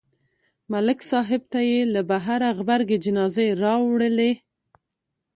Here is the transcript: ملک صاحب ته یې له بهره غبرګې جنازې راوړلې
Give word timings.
ملک 0.71 0.99
صاحب 1.11 1.41
ته 1.51 1.59
یې 1.69 1.79
له 1.93 2.01
بهره 2.11 2.49
غبرګې 2.57 2.97
جنازې 3.05 3.47
راوړلې 3.63 4.31